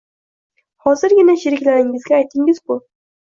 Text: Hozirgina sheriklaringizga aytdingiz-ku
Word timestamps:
Hozirgina 0.85 1.35
sheriklaringizga 1.43 2.17
aytdingiz-ku 2.21 2.79